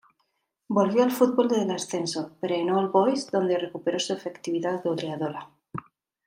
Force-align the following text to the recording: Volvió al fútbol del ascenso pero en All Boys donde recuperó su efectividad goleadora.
Volvió 0.67 1.03
al 1.03 1.11
fútbol 1.11 1.47
del 1.47 1.69
ascenso 1.69 2.35
pero 2.39 2.55
en 2.55 2.71
All 2.71 2.89
Boys 2.89 3.29
donde 3.29 3.59
recuperó 3.59 3.99
su 3.99 4.13
efectividad 4.13 4.83
goleadora. 4.83 5.51